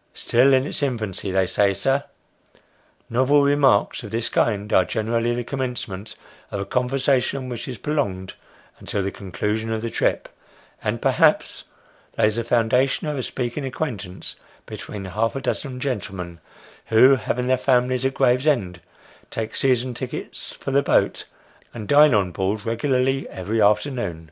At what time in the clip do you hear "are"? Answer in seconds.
4.72-4.84